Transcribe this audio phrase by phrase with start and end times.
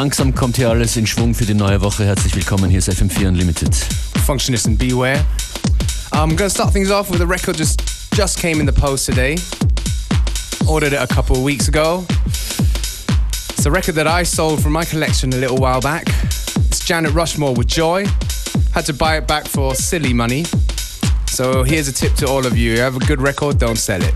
[0.00, 2.06] langsam kommt hier alles in Schwung für die neue Woche.
[2.06, 3.74] Herzlich willkommen, hier ist FM4 Unlimited.
[4.24, 5.22] Functionist and Beware.
[6.10, 7.82] I'm um, gonna start things off with a record just
[8.16, 9.36] just came in the post today.
[10.66, 12.06] Ordered it a couple of weeks ago.
[13.50, 16.04] It's a record that I sold from my collection a little while back.
[16.70, 18.06] It's Janet Rushmore with Joy.
[18.72, 20.44] Had to buy it back for silly money.
[21.26, 22.72] So here's a tip to all of you.
[22.72, 24.14] You have a good record, don't sell it.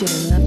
[0.00, 0.39] Jim.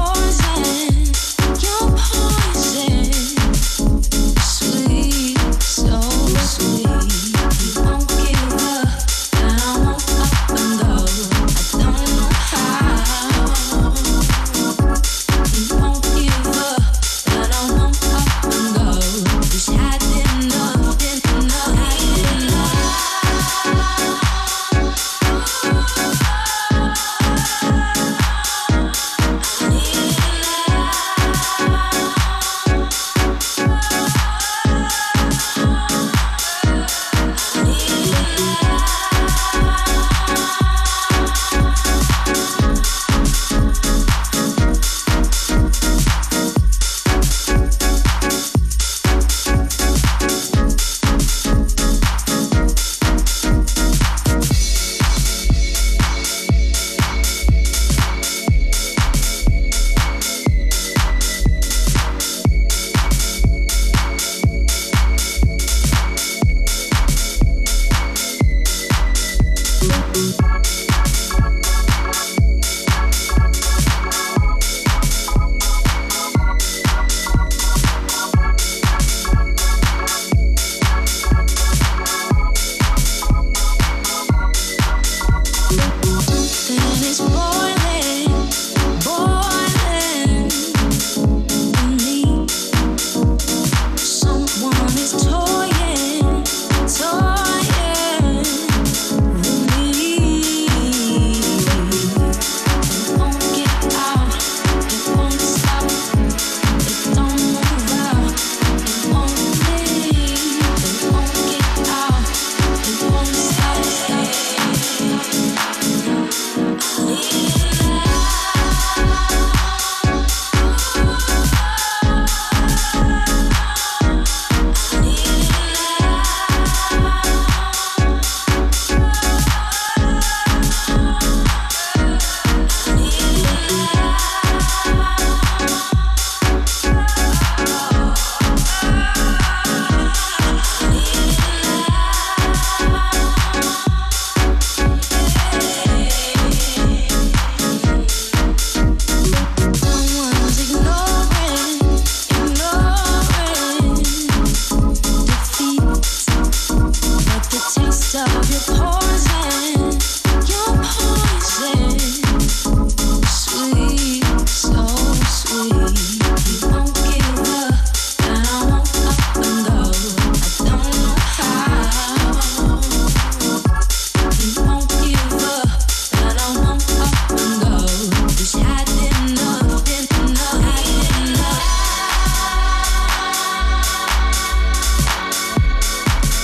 [0.00, 0.89] poison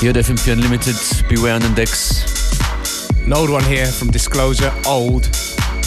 [0.07, 0.95] Hier at FM4 Unlimited,
[1.29, 2.23] Beware on the Decks.
[3.25, 5.29] An old one here from Disclosure, old.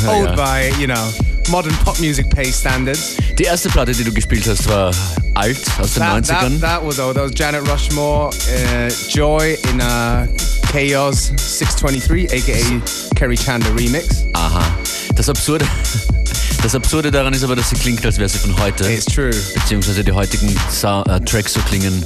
[0.03, 0.35] Ja, old ja.
[0.35, 1.09] by, you know,
[1.49, 3.15] modern pop music pay standards.
[3.37, 4.93] Die erste Platte, die du gespielt hast, war
[5.35, 6.59] alt, aus den That, 90ern.
[6.59, 7.15] that, that was old.
[7.15, 10.27] That was Janet Rushmore, uh, Joy in uh,
[10.69, 12.81] Chaos 623, aka
[13.15, 14.25] Kerry Chandler remix.
[14.33, 14.69] Aha.
[15.15, 15.65] Das Absurde,
[16.63, 18.91] das Absurde daran ist aber, dass sie klingt, als wäre sie von heute.
[18.91, 19.31] It's true.
[19.53, 22.03] Beziehungsweise die heutigen Sa äh, Tracks so klingen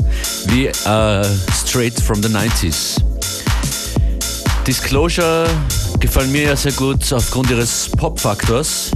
[0.48, 3.02] wie äh, straight from the 90s.
[4.66, 5.50] Disclosure
[6.00, 8.92] gefallen mir ja sehr gut aufgrund ihres Pop-Faktors.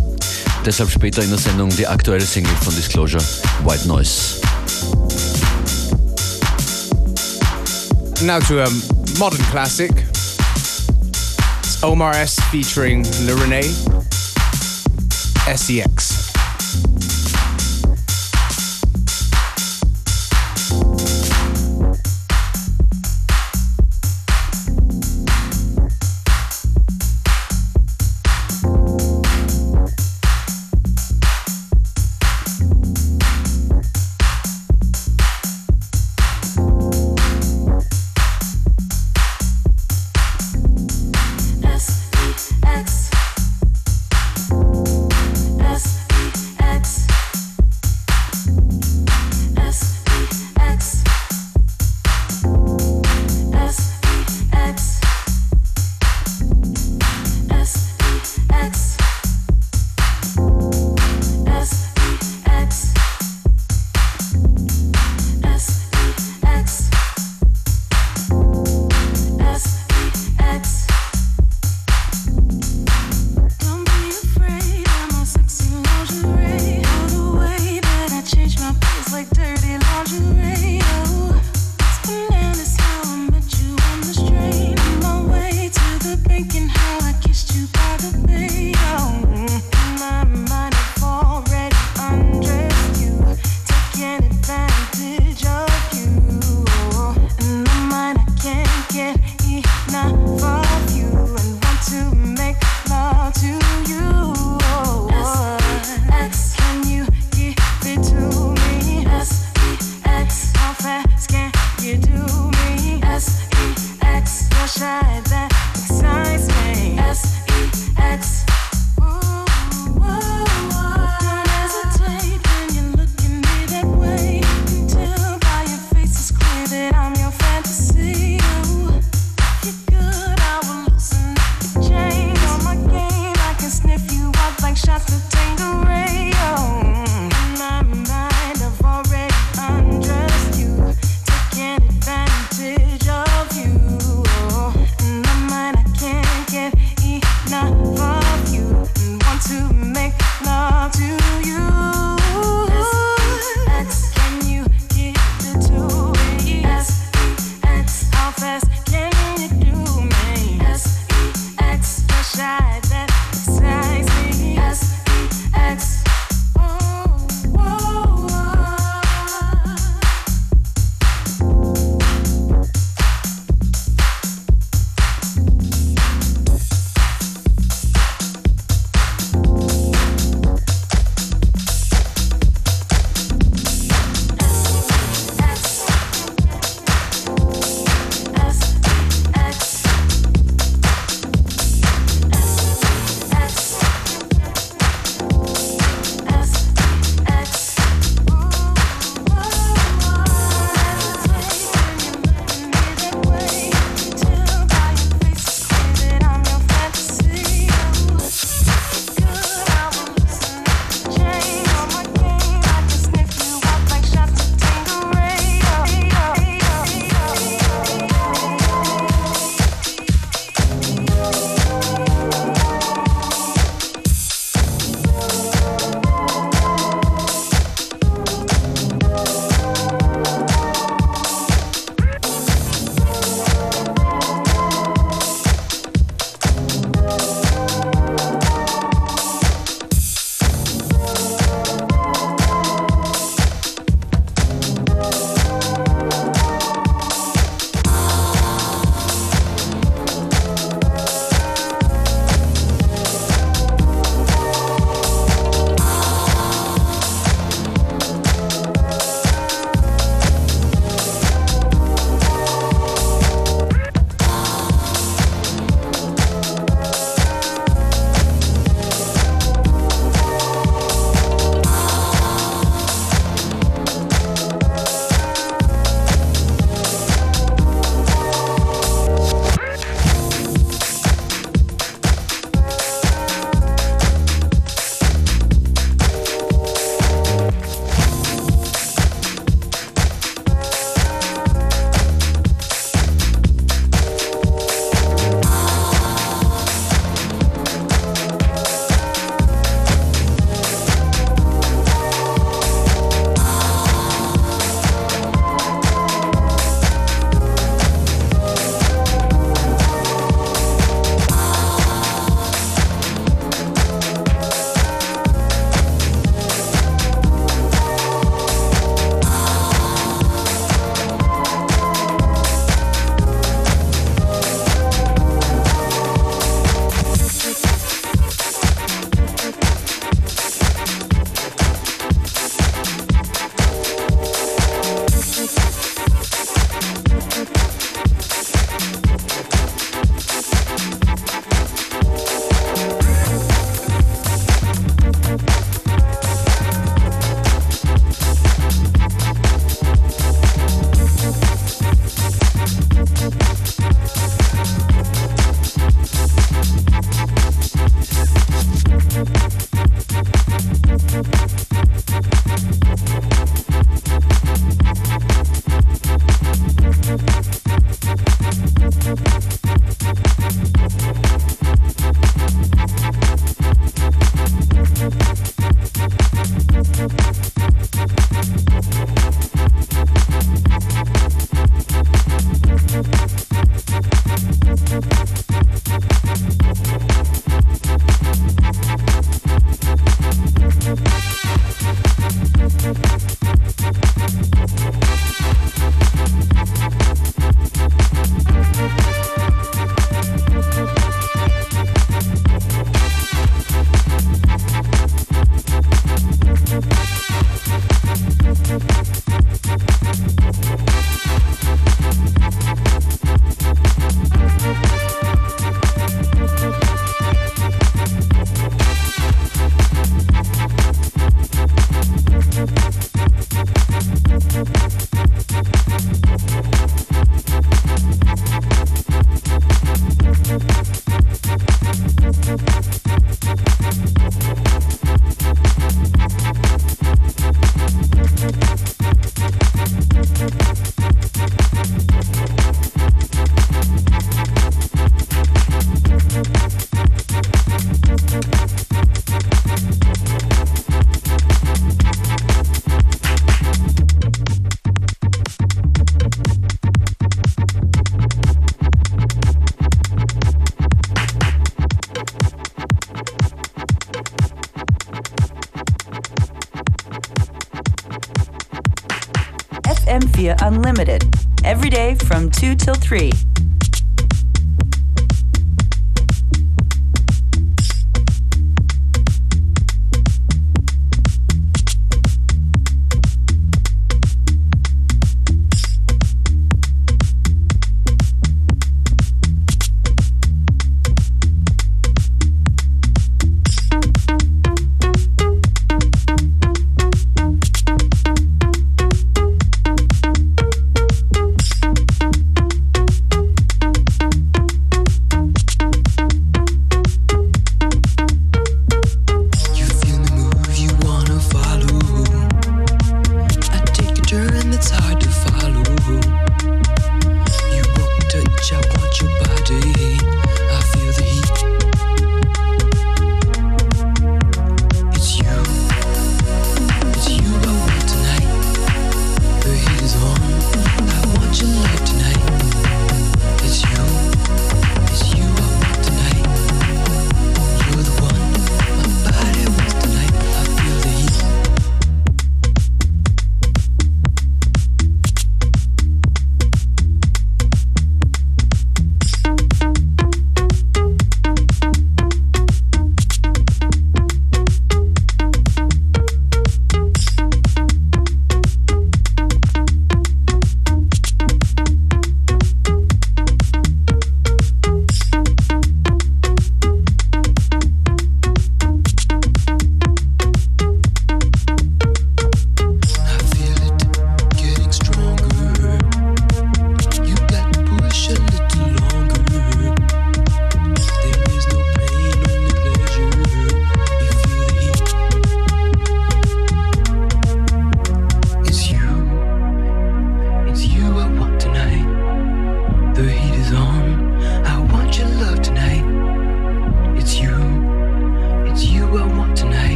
[0.65, 3.23] Deshalb später in der Sendung die aktuelle Single von Disclosure,
[3.63, 4.41] White Noise.
[8.21, 8.69] Now to a
[9.19, 9.91] modern classic.
[11.59, 13.63] It's Omar S featuring Le Rene,
[15.47, 16.16] S E X.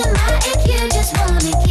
[0.00, 1.67] if you just wanna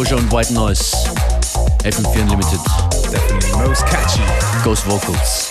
[0.00, 0.96] Disclosure und White Noise.
[1.84, 2.60] FM4 Unlimited.
[3.12, 4.22] Definitely most catchy.
[4.64, 5.50] Ghost Vocals.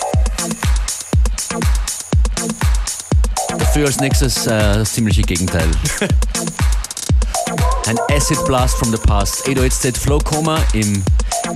[3.60, 5.70] Dafür als nächstes äh, das ziemliche Gegenteil.
[7.86, 9.42] Ein Acid Blast from the Past.
[9.48, 11.04] 808 State Flow Coma im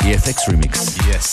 [0.06, 0.94] EFX Remix.
[1.12, 1.33] Yes.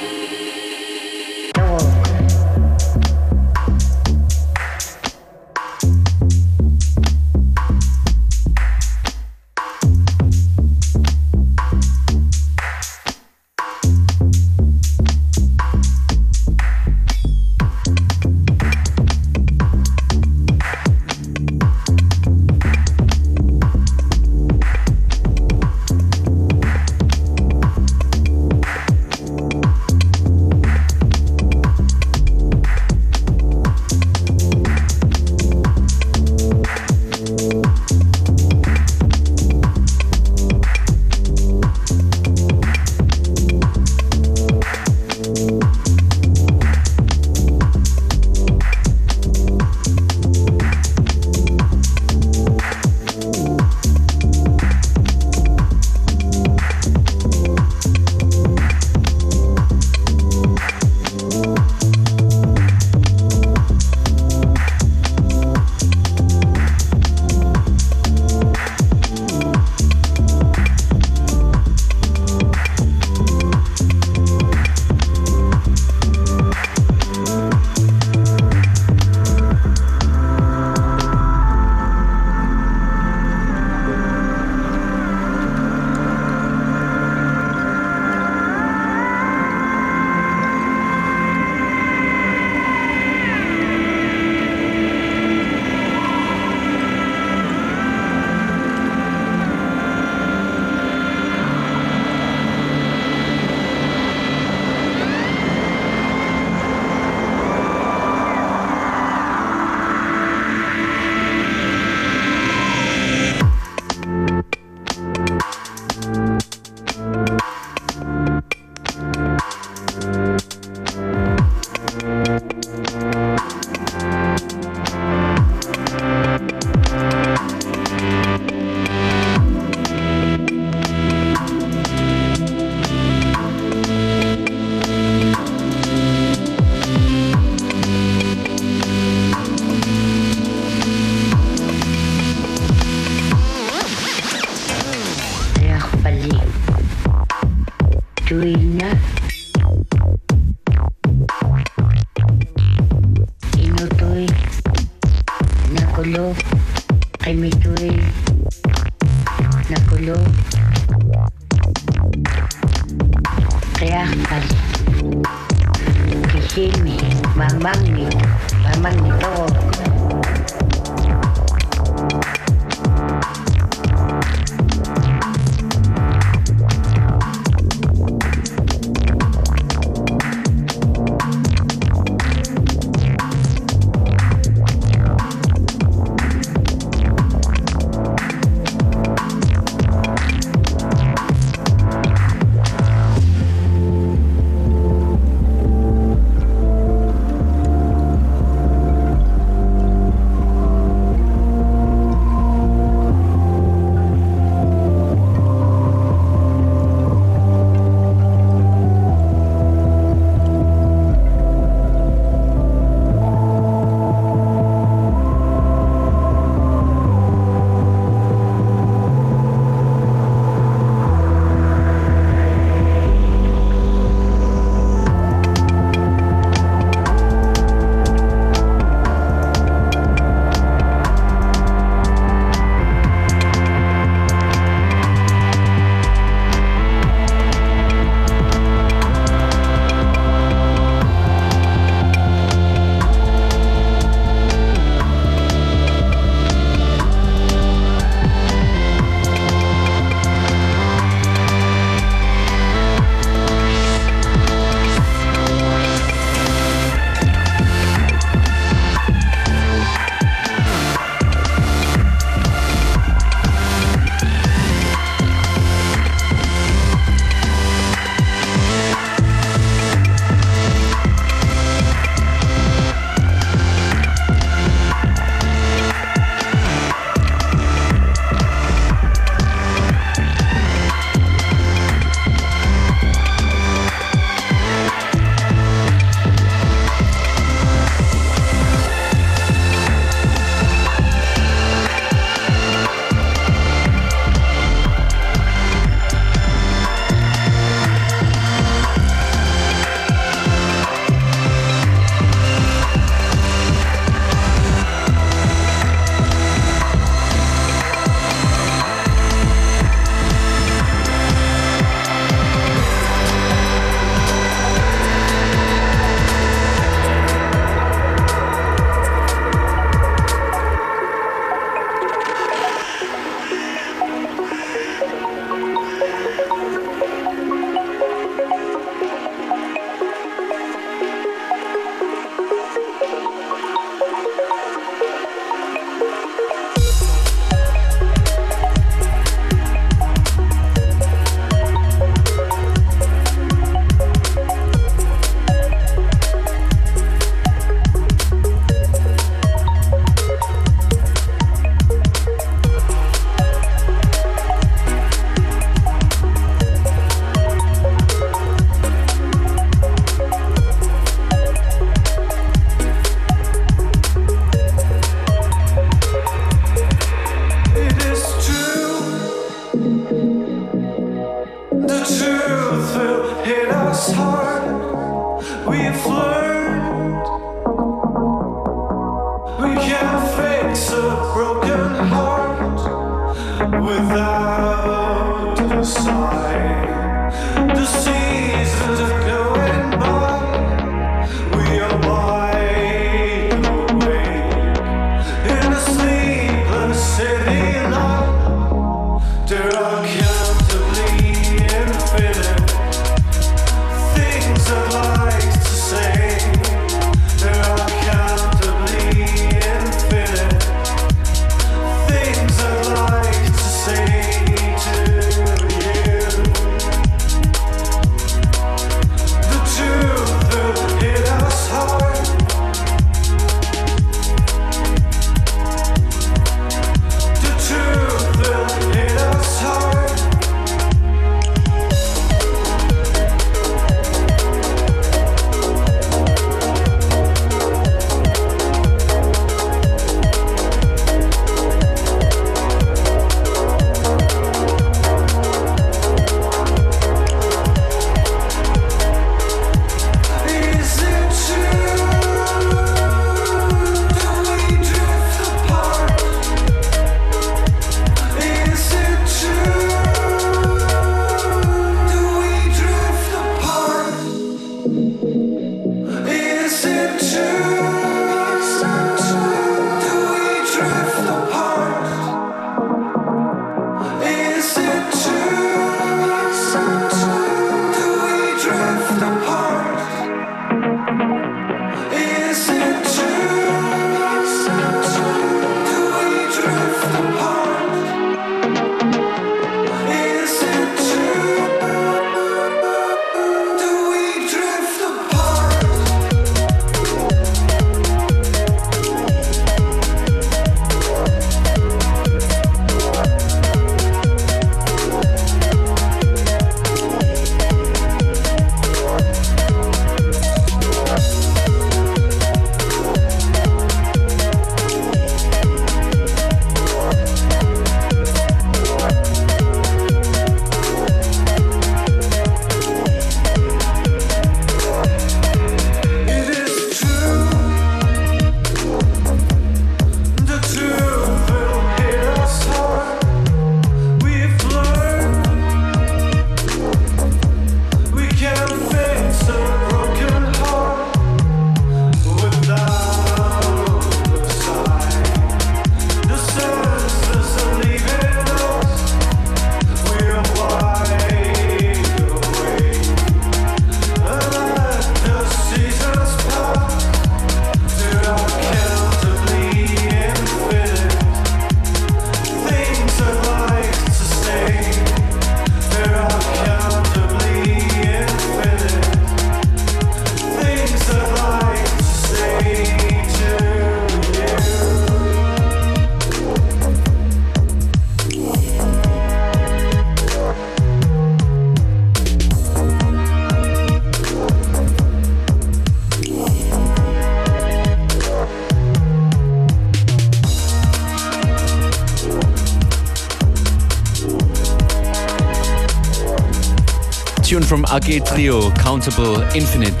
[597.74, 600.00] From AG Trio, Countable Infinite.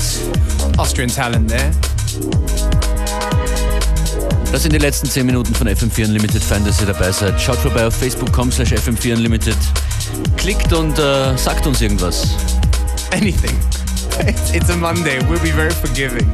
[0.78, 1.72] Austrian talent there.
[4.52, 6.40] Das sind die letzten 10 Minuten von FM4 Unlimited.
[6.40, 7.40] Fein, dass ihr dabei seid.
[7.40, 9.56] Schaut vorbei auf facebook.com slash FM4 Unlimited.
[10.36, 12.36] Klickt und äh, sagt uns irgendwas.
[13.10, 13.58] Anything.
[14.28, 15.18] It's, it's a Monday.
[15.28, 16.30] We'll be very forgiving.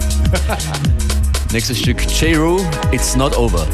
[1.52, 2.60] Nächstes Stück J-Roo,
[2.92, 3.66] It's Not Over.